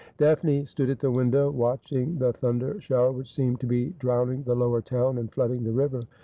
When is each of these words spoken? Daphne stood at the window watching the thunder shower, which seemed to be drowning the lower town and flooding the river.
Daphne 0.17 0.65
stood 0.65 0.89
at 0.89 0.97
the 0.99 1.11
window 1.11 1.51
watching 1.51 2.17
the 2.17 2.33
thunder 2.33 2.81
shower, 2.81 3.11
which 3.11 3.31
seemed 3.35 3.59
to 3.59 3.67
be 3.67 3.89
drowning 3.99 4.41
the 4.41 4.55
lower 4.55 4.81
town 4.81 5.19
and 5.19 5.31
flooding 5.31 5.63
the 5.63 5.71
river. 5.71 6.01